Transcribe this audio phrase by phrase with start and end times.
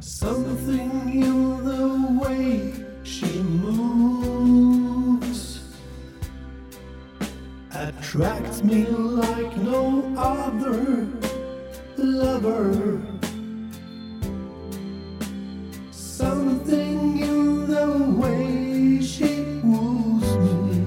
[0.00, 2.72] Something in the way
[3.02, 4.50] she moves
[7.70, 11.06] attracts me like no other
[11.98, 12.98] lover.
[15.90, 20.82] Something in the way she woos me.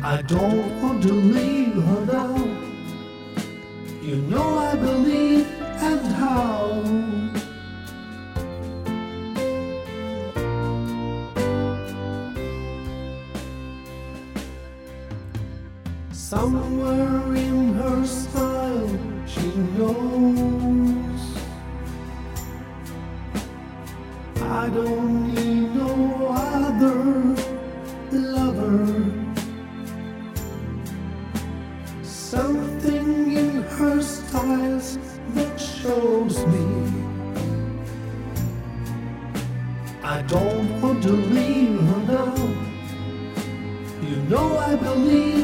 [0.00, 1.43] I don't want to leave
[16.30, 19.46] Somewhere in her style, she
[19.76, 21.22] knows.
[24.40, 27.36] I don't need no other
[28.10, 29.04] lover.
[32.02, 34.98] Something in her styles
[35.34, 36.66] that shows me
[40.02, 42.34] I don't want to leave her now.
[44.00, 45.43] You know I believe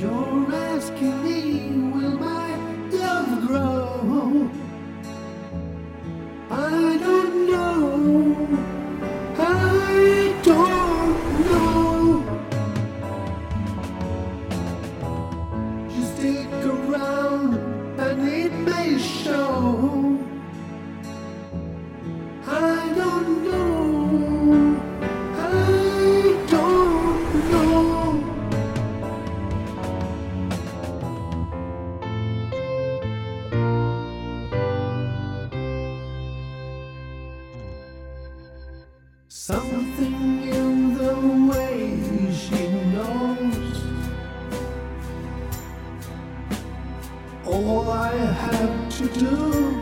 [0.00, 2.56] You're asking me, will my
[2.88, 4.50] love grow?
[6.50, 8.48] I don't know.
[9.36, 11.16] I don't
[11.50, 12.24] know.
[15.94, 17.54] You stick around
[18.00, 19.89] and it may show.
[39.32, 41.14] Something in the
[41.52, 41.94] way
[42.34, 43.84] she knows.
[47.46, 49.80] All I have to do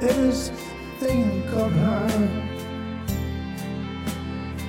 [0.00, 0.52] is
[1.00, 2.08] think of her.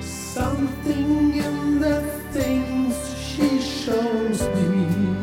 [0.02, 2.00] Something in the
[2.32, 5.14] things she shows me.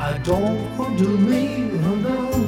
[0.00, 2.39] I don't want to leave her now.